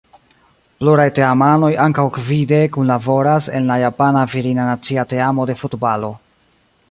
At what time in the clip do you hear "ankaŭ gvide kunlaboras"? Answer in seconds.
1.83-3.51